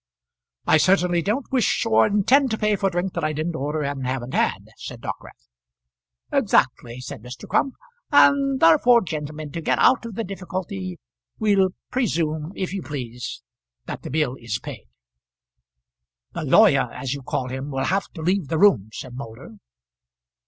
[0.65, 4.03] "I certainly don't wish or intend to pay for drink that I didn't order and
[4.07, 5.47] haven't had," said Dockwrath.
[6.33, 7.47] "Exactly," said Mr.
[7.47, 7.75] Crump.
[8.11, 10.97] "And therefore, gentlemen, to get out of the difficulty,
[11.37, 13.43] we'll presume, if you please,
[13.85, 14.87] that the bill is paid."
[16.33, 19.57] "The lawyer, as you call him, will have to leave the room," said Moulder.